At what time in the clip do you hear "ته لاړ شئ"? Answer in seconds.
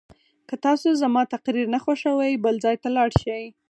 2.83-3.43